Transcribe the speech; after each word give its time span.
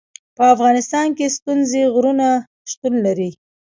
په 0.35 0.43
افغانستان 0.53 1.07
کې 1.17 1.33
ستوني 1.35 1.83
غرونه 1.93 2.27
شتون 2.71 2.93
لري. 3.05 3.31